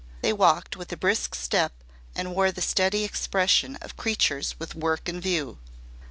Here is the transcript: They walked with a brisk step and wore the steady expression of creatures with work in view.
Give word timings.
They 0.23 0.33
walked 0.33 0.75
with 0.75 0.91
a 0.91 0.97
brisk 0.97 1.35
step 1.35 1.73
and 2.15 2.33
wore 2.35 2.51
the 2.51 2.59
steady 2.59 3.03
expression 3.03 3.75
of 3.83 3.97
creatures 3.97 4.55
with 4.57 4.73
work 4.73 5.07
in 5.07 5.21
view. 5.21 5.59